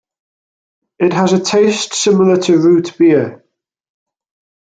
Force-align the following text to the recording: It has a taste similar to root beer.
It 0.97 1.13
has 1.13 1.31
a 1.33 1.39
taste 1.39 1.93
similar 1.93 2.37
to 2.37 2.57
root 2.57 2.97
beer. 2.97 3.45